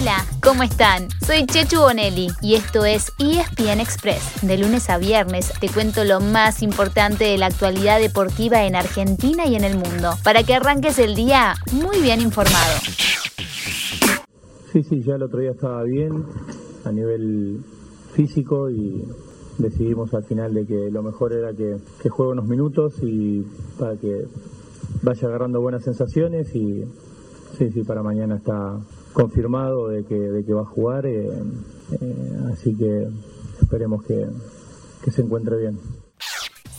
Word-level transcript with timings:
Hola, 0.00 0.24
¿cómo 0.42 0.62
están? 0.62 1.08
Soy 1.26 1.44
Chechu 1.44 1.78
Bonelli 1.78 2.28
y 2.40 2.54
esto 2.54 2.86
es 2.86 3.12
ESPN 3.18 3.80
Express. 3.80 4.40
De 4.40 4.56
lunes 4.56 4.88
a 4.88 4.96
viernes 4.96 5.52
te 5.60 5.68
cuento 5.68 6.04
lo 6.04 6.20
más 6.20 6.62
importante 6.62 7.24
de 7.24 7.36
la 7.36 7.46
actualidad 7.46 8.00
deportiva 8.00 8.64
en 8.64 8.76
Argentina 8.76 9.46
y 9.46 9.56
en 9.56 9.64
el 9.64 9.76
mundo, 9.76 10.12
para 10.24 10.42
que 10.42 10.54
arranques 10.54 10.98
el 10.98 11.14
día 11.14 11.52
muy 11.72 12.00
bien 12.00 12.22
informado. 12.22 12.78
Sí, 14.72 14.82
sí, 14.84 15.02
ya 15.02 15.16
el 15.16 15.22
otro 15.22 15.40
día 15.40 15.50
estaba 15.50 15.82
bien 15.82 16.24
a 16.86 16.92
nivel 16.92 17.60
físico 18.14 18.70
y 18.70 19.04
decidimos 19.58 20.14
al 20.14 20.24
final 20.24 20.54
de 20.54 20.64
que 20.64 20.90
lo 20.90 21.02
mejor 21.02 21.34
era 21.34 21.52
que, 21.52 21.76
juegue 22.08 22.32
unos 22.32 22.46
minutos 22.46 22.94
y 23.02 23.44
para 23.78 23.96
que 23.96 24.24
vaya 25.02 25.28
agarrando 25.28 25.60
buenas 25.60 25.84
sensaciones 25.84 26.54
y 26.54 26.86
sí, 27.58 27.70
sí, 27.70 27.82
para 27.82 28.02
mañana 28.02 28.36
está 28.36 28.78
confirmado 29.12 29.88
de 29.88 30.04
que, 30.04 30.14
de 30.14 30.44
que 30.44 30.54
va 30.54 30.62
a 30.62 30.66
jugar, 30.66 31.06
eh, 31.06 31.28
eh, 32.00 32.40
así 32.52 32.74
que 32.76 33.08
esperemos 33.60 34.04
que, 34.04 34.26
que 35.02 35.10
se 35.10 35.22
encuentre 35.22 35.56
bien. 35.56 35.78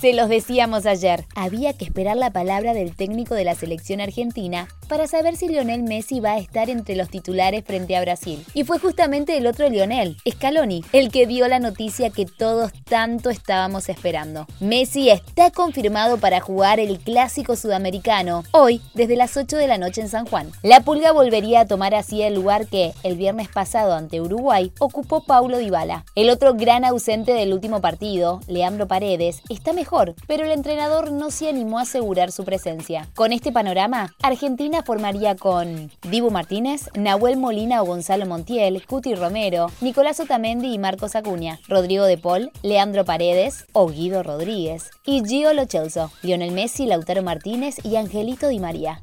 Se 0.01 0.13
los 0.13 0.29
decíamos 0.29 0.87
ayer, 0.87 1.25
había 1.35 1.73
que 1.73 1.85
esperar 1.85 2.17
la 2.17 2.31
palabra 2.31 2.73
del 2.73 2.95
técnico 2.95 3.35
de 3.35 3.43
la 3.43 3.53
selección 3.53 4.01
argentina 4.01 4.67
para 4.87 5.05
saber 5.05 5.35
si 5.35 5.47
Lionel 5.47 5.83
Messi 5.83 6.19
va 6.19 6.31
a 6.31 6.37
estar 6.39 6.71
entre 6.71 6.95
los 6.95 7.07
titulares 7.09 7.63
frente 7.63 7.95
a 7.95 8.01
Brasil. 8.01 8.43
Y 8.55 8.63
fue 8.63 8.79
justamente 8.79 9.37
el 9.37 9.45
otro 9.45 9.69
Lionel, 9.69 10.17
Scaloni, 10.27 10.83
el 10.91 11.11
que 11.11 11.27
dio 11.27 11.47
la 11.47 11.59
noticia 11.59 12.09
que 12.09 12.25
todos 12.25 12.73
tanto 12.89 13.29
estábamos 13.29 13.89
esperando. 13.89 14.47
Messi 14.59 15.11
está 15.11 15.51
confirmado 15.51 16.17
para 16.17 16.41
jugar 16.41 16.79
el 16.79 16.97
clásico 16.97 17.55
sudamericano 17.55 18.43
hoy 18.53 18.81
desde 18.95 19.15
las 19.15 19.37
8 19.37 19.55
de 19.55 19.67
la 19.67 19.77
noche 19.77 20.01
en 20.01 20.09
San 20.09 20.25
Juan. 20.25 20.51
La 20.63 20.79
Pulga 20.79 21.11
volvería 21.11 21.59
a 21.59 21.67
tomar 21.67 21.93
así 21.93 22.23
el 22.23 22.33
lugar 22.33 22.65
que 22.65 22.93
el 23.03 23.17
viernes 23.17 23.49
pasado 23.49 23.93
ante 23.93 24.19
Uruguay 24.19 24.71
ocupó 24.79 25.21
Paulo 25.21 25.59
Dybala. 25.59 26.05
El 26.15 26.31
otro 26.31 26.55
gran 26.55 26.85
ausente 26.85 27.33
del 27.35 27.53
último 27.53 27.81
partido, 27.81 28.39
Leandro 28.47 28.87
Paredes, 28.87 29.43
está 29.47 29.73
mejor, 29.73 29.90
pero 30.27 30.45
el 30.45 30.51
entrenador 30.51 31.11
no 31.11 31.31
se 31.31 31.49
animó 31.49 31.79
a 31.79 31.81
asegurar 31.81 32.31
su 32.31 32.45
presencia. 32.45 33.09
Con 33.13 33.33
este 33.33 33.51
panorama, 33.51 34.15
Argentina 34.21 34.83
formaría 34.83 35.35
con 35.35 35.91
Dibu 36.09 36.31
Martínez, 36.31 36.89
Nahuel 36.95 37.37
Molina 37.37 37.81
o 37.81 37.85
Gonzalo 37.85 38.25
Montiel, 38.25 38.85
Cuti 38.85 39.15
Romero, 39.15 39.69
Nicolás 39.81 40.19
Otamendi 40.19 40.73
y 40.73 40.77
Marcos 40.77 41.15
Acuña, 41.15 41.59
Rodrigo 41.67 42.05
de 42.05 42.17
Paul, 42.17 42.51
Leandro 42.61 43.03
Paredes 43.03 43.65
o 43.73 43.87
Guido 43.87 44.23
Rodríguez, 44.23 44.91
y 45.05 45.23
Gio 45.25 45.53
Lochelso, 45.53 46.11
Lionel 46.21 46.51
Messi, 46.51 46.85
Lautaro 46.85 47.21
Martínez 47.21 47.75
y 47.83 47.97
Angelito 47.97 48.47
Di 48.47 48.59
María. 48.59 48.99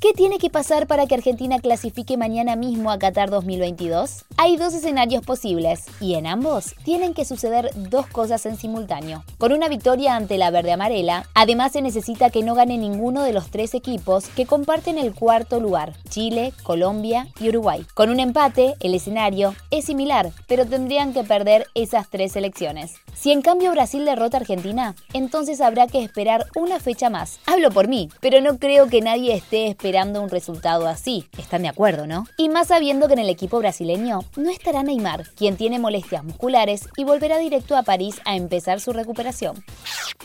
¿Qué 0.00 0.14
tiene 0.14 0.38
que 0.38 0.48
pasar 0.48 0.86
para 0.86 1.06
que 1.06 1.14
Argentina 1.14 1.58
clasifique 1.58 2.16
mañana 2.16 2.56
mismo 2.56 2.90
a 2.90 2.98
Qatar 2.98 3.28
2022? 3.28 4.24
Hay 4.38 4.56
dos 4.56 4.72
escenarios 4.72 5.22
posibles 5.22 5.84
y 6.00 6.14
en 6.14 6.26
ambos 6.26 6.74
tienen 6.86 7.12
que 7.12 7.26
suceder 7.26 7.70
dos 7.76 8.06
cosas 8.06 8.46
en 8.46 8.56
simultáneo. 8.56 9.24
Con 9.36 9.52
una 9.52 9.68
victoria 9.68 10.16
ante 10.16 10.38
la 10.38 10.50
verde 10.50 10.72
amarela, 10.72 11.28
además 11.34 11.72
se 11.72 11.82
necesita 11.82 12.30
que 12.30 12.42
no 12.42 12.54
gane 12.54 12.78
ninguno 12.78 13.22
de 13.22 13.34
los 13.34 13.50
tres 13.50 13.74
equipos 13.74 14.28
que 14.28 14.46
comparten 14.46 14.96
el 14.96 15.14
cuarto 15.14 15.60
lugar, 15.60 15.92
Chile, 16.08 16.54
Colombia 16.62 17.28
y 17.38 17.50
Uruguay. 17.50 17.84
Con 17.92 18.08
un 18.08 18.20
empate, 18.20 18.76
el 18.80 18.94
escenario 18.94 19.54
es 19.70 19.84
similar, 19.84 20.32
pero 20.48 20.64
tendrían 20.64 21.12
que 21.12 21.24
perder 21.24 21.66
esas 21.74 22.08
tres 22.08 22.36
elecciones. 22.36 22.94
Si 23.14 23.32
en 23.32 23.42
cambio 23.42 23.70
Brasil 23.72 24.04
derrota 24.04 24.38
a 24.38 24.40
Argentina, 24.40 24.94
entonces 25.12 25.60
habrá 25.60 25.86
que 25.86 26.02
esperar 26.02 26.46
una 26.54 26.80
fecha 26.80 27.10
más. 27.10 27.38
Hablo 27.46 27.70
por 27.70 27.88
mí, 27.88 28.08
pero 28.20 28.40
no 28.40 28.58
creo 28.58 28.88
que 28.88 29.00
nadie 29.00 29.34
esté 29.34 29.66
esperando 29.66 30.22
un 30.22 30.30
resultado 30.30 30.86
así. 30.86 31.26
Están 31.38 31.62
de 31.62 31.68
acuerdo, 31.68 32.06
¿no? 32.06 32.26
Y 32.36 32.48
más 32.48 32.68
sabiendo 32.68 33.06
que 33.06 33.14
en 33.14 33.20
el 33.20 33.28
equipo 33.28 33.58
brasileño 33.58 34.20
no 34.36 34.50
estará 34.50 34.82
Neymar, 34.82 35.28
quien 35.36 35.56
tiene 35.56 35.78
molestias 35.78 36.24
musculares 36.24 36.88
y 36.96 37.04
volverá 37.04 37.38
directo 37.38 37.76
a 37.76 37.82
París 37.82 38.20
a 38.24 38.36
empezar 38.36 38.80
su 38.80 38.92
recuperación. 38.92 39.64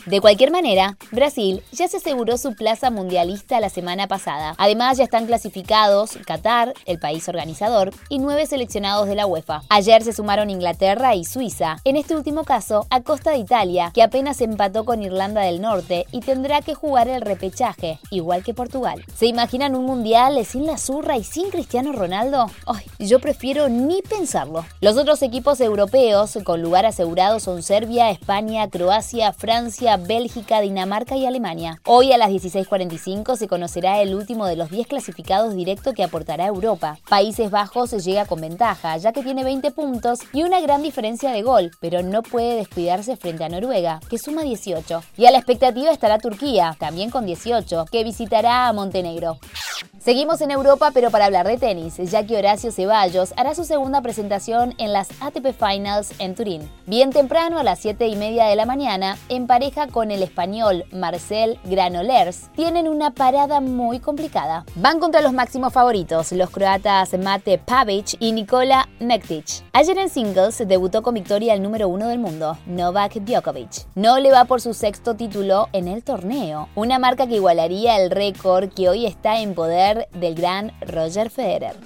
De 0.06 0.20
cualquier 0.20 0.50
manera, 0.50 0.96
Brasil 1.10 1.62
ya 1.72 1.88
se 1.88 1.96
aseguró 1.96 2.38
su 2.38 2.54
plaza 2.54 2.90
mundialista 2.90 3.60
la 3.60 3.70
semana 3.70 4.06
pasada. 4.06 4.54
Además, 4.58 4.98
ya 4.98 5.04
están 5.04 5.26
clasificados 5.26 6.18
Qatar, 6.26 6.74
el 6.86 6.98
país 6.98 7.28
organizador, 7.28 7.92
y 8.08 8.18
nueve 8.18 8.46
seleccionados 8.46 9.08
de 9.08 9.14
la 9.14 9.26
UEFA. 9.26 9.62
Ayer 9.68 10.02
se 10.02 10.12
sumaron 10.12 10.50
Inglaterra 10.50 11.14
y 11.14 11.24
Suiza. 11.24 11.76
En 11.84 11.96
este 11.96 12.14
último 12.14 12.44
caso, 12.44 12.75
a 12.90 13.00
costa 13.00 13.30
de 13.30 13.38
Italia, 13.38 13.90
que 13.94 14.02
apenas 14.02 14.40
empató 14.40 14.84
con 14.84 15.02
Irlanda 15.02 15.40
del 15.40 15.60
Norte 15.60 16.06
y 16.12 16.20
tendrá 16.20 16.60
que 16.60 16.74
jugar 16.74 17.08
el 17.08 17.22
repechaje, 17.22 17.98
igual 18.10 18.42
que 18.44 18.52
Portugal. 18.52 19.04
¿Se 19.16 19.26
imaginan 19.26 19.74
un 19.74 19.86
mundial 19.86 20.44
sin 20.44 20.66
la 20.66 20.76
zurra 20.76 21.16
y 21.16 21.24
sin 21.24 21.50
Cristiano 21.50 21.92
Ronaldo? 21.92 22.50
Ay, 22.66 22.84
yo 22.98 23.20
prefiero 23.20 23.68
ni 23.68 24.02
pensarlo. 24.02 24.64
Los 24.80 24.96
otros 24.96 25.22
equipos 25.22 25.60
europeos 25.60 26.38
con 26.44 26.62
lugar 26.62 26.86
asegurado 26.86 27.40
son 27.40 27.62
Serbia, 27.62 28.10
España, 28.10 28.68
Croacia, 28.68 29.32
Francia, 29.32 29.96
Bélgica, 29.96 30.60
Dinamarca 30.60 31.16
y 31.16 31.26
Alemania. 31.26 31.80
Hoy 31.84 32.12
a 32.12 32.18
las 32.18 32.30
16:45 32.30 33.36
se 33.36 33.48
conocerá 33.48 34.00
el 34.02 34.14
último 34.14 34.46
de 34.46 34.56
los 34.56 34.70
10 34.70 34.86
clasificados 34.86 35.54
directo 35.54 35.94
que 35.94 36.04
aportará 36.04 36.46
Europa. 36.46 36.98
Países 37.08 37.50
Bajos 37.50 37.92
llega 38.04 38.26
con 38.26 38.40
ventaja, 38.40 38.96
ya 38.96 39.12
que 39.12 39.22
tiene 39.22 39.44
20 39.44 39.70
puntos 39.70 40.20
y 40.32 40.42
una 40.42 40.60
gran 40.60 40.82
diferencia 40.82 41.30
de 41.30 41.42
gol, 41.42 41.70
pero 41.80 42.02
no 42.02 42.22
puede 42.22 42.56
cuidarse 42.68 43.16
frente 43.16 43.44
a 43.44 43.48
Noruega, 43.48 44.00
que 44.08 44.18
suma 44.18 44.42
18. 44.42 45.02
Y 45.16 45.26
a 45.26 45.30
la 45.30 45.38
expectativa 45.38 45.90
estará 45.90 46.18
Turquía, 46.18 46.76
también 46.78 47.10
con 47.10 47.26
18, 47.26 47.86
que 47.90 48.04
visitará 48.04 48.68
a 48.68 48.72
Montenegro. 48.72 49.38
Seguimos 50.06 50.40
en 50.40 50.52
Europa, 50.52 50.92
pero 50.94 51.10
para 51.10 51.24
hablar 51.24 51.48
de 51.48 51.58
tenis, 51.58 51.96
ya 51.96 52.24
que 52.24 52.36
Horacio 52.36 52.70
Ceballos 52.70 53.34
hará 53.36 53.56
su 53.56 53.64
segunda 53.64 54.02
presentación 54.02 54.72
en 54.78 54.92
las 54.92 55.08
ATP 55.20 55.48
Finals 55.52 56.12
en 56.20 56.36
Turín. 56.36 56.70
Bien 56.86 57.10
temprano, 57.10 57.58
a 57.58 57.64
las 57.64 57.80
7 57.80 58.06
y 58.06 58.14
media 58.14 58.44
de 58.44 58.54
la 58.54 58.66
mañana, 58.66 59.18
en 59.28 59.48
pareja 59.48 59.88
con 59.88 60.12
el 60.12 60.22
español 60.22 60.84
Marcel 60.92 61.58
Granolers, 61.64 62.52
tienen 62.54 62.86
una 62.86 63.14
parada 63.14 63.60
muy 63.60 63.98
complicada. 63.98 64.64
Van 64.76 65.00
contra 65.00 65.22
los 65.22 65.32
máximos 65.32 65.72
favoritos, 65.72 66.30
los 66.30 66.50
croatas 66.50 67.18
Mate 67.18 67.58
Pavic 67.58 68.14
y 68.20 68.30
Nikola 68.30 68.88
Mektic. 69.00 69.64
Ayer 69.72 69.98
en 69.98 70.08
singles 70.08 70.62
debutó 70.68 71.02
con 71.02 71.14
victoria 71.14 71.52
el 71.52 71.64
número 71.64 71.88
uno 71.88 72.06
del 72.06 72.20
mundo, 72.20 72.56
Novak 72.66 73.14
Djokovic. 73.14 73.88
No 73.96 74.20
le 74.20 74.30
va 74.30 74.44
por 74.44 74.60
su 74.60 74.72
sexto 74.72 75.16
título 75.16 75.68
en 75.72 75.88
el 75.88 76.04
torneo, 76.04 76.68
una 76.76 77.00
marca 77.00 77.26
que 77.26 77.34
igualaría 77.34 77.98
el 78.00 78.12
récord 78.12 78.72
que 78.72 78.88
hoy 78.88 79.04
está 79.04 79.40
en 79.40 79.56
poder 79.56 79.95
del 80.12 80.34
gran 80.34 80.72
Roger 80.80 81.30
Federer. 81.30 81.76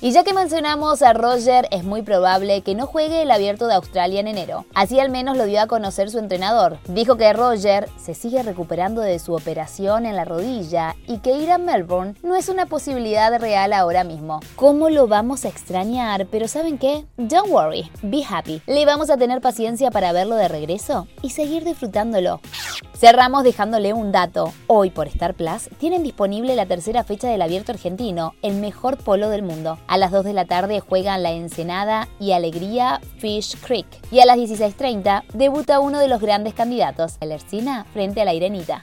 Y 0.00 0.12
ya 0.12 0.22
que 0.22 0.32
mencionamos 0.32 1.02
a 1.02 1.12
Roger, 1.12 1.66
es 1.72 1.82
muy 1.82 2.02
probable 2.02 2.60
que 2.62 2.76
no 2.76 2.86
juegue 2.86 3.22
el 3.22 3.32
abierto 3.32 3.66
de 3.66 3.74
Australia 3.74 4.20
en 4.20 4.28
enero. 4.28 4.64
Así 4.72 5.00
al 5.00 5.10
menos 5.10 5.36
lo 5.36 5.44
dio 5.44 5.60
a 5.60 5.66
conocer 5.66 6.08
su 6.08 6.20
entrenador. 6.20 6.78
Dijo 6.86 7.16
que 7.16 7.32
Roger 7.32 7.88
se 7.96 8.14
sigue 8.14 8.44
recuperando 8.44 9.00
de 9.00 9.18
su 9.18 9.34
operación 9.34 10.06
en 10.06 10.14
la 10.14 10.24
rodilla 10.24 10.94
y 11.08 11.18
que 11.18 11.32
ir 11.32 11.50
a 11.50 11.58
Melbourne 11.58 12.14
no 12.22 12.36
es 12.36 12.48
una 12.48 12.66
posibilidad 12.66 13.36
real 13.40 13.72
ahora 13.72 14.04
mismo. 14.04 14.38
¿Cómo 14.54 14.88
lo 14.88 15.08
vamos 15.08 15.44
a 15.44 15.48
extrañar? 15.48 16.28
Pero 16.30 16.46
¿saben 16.46 16.78
qué? 16.78 17.04
Don't 17.16 17.50
worry, 17.50 17.90
be 18.02 18.22
happy. 18.28 18.62
Le 18.68 18.86
vamos 18.86 19.10
a 19.10 19.16
tener 19.16 19.40
paciencia 19.40 19.90
para 19.90 20.12
verlo 20.12 20.36
de 20.36 20.46
regreso 20.46 21.08
y 21.22 21.30
seguir 21.30 21.64
disfrutándolo. 21.64 22.40
Cerramos 22.98 23.44
dejándole 23.44 23.92
un 23.92 24.10
dato. 24.10 24.52
Hoy 24.66 24.90
por 24.90 25.06
Star 25.06 25.34
Plus 25.34 25.70
tienen 25.78 26.02
disponible 26.02 26.56
la 26.56 26.66
tercera 26.66 27.04
fecha 27.04 27.28
del 27.28 27.42
Abierto 27.42 27.70
Argentino, 27.70 28.34
el 28.42 28.54
mejor 28.54 28.96
polo 28.96 29.28
del 29.28 29.44
mundo. 29.44 29.78
A 29.86 29.98
las 29.98 30.10
2 30.10 30.24
de 30.24 30.32
la 30.32 30.46
tarde 30.46 30.80
juegan 30.80 31.22
La 31.22 31.30
Ensenada 31.30 32.08
y 32.18 32.32
Alegría 32.32 33.00
Fish 33.18 33.56
Creek. 33.60 33.86
Y 34.10 34.18
a 34.18 34.26
las 34.26 34.36
16.30 34.36 35.22
debuta 35.32 35.78
uno 35.78 36.00
de 36.00 36.08
los 36.08 36.20
grandes 36.20 36.54
candidatos, 36.54 37.18
el 37.20 37.30
Ercina, 37.30 37.86
frente 37.92 38.20
a 38.20 38.24
la 38.24 38.34
Irenita. 38.34 38.82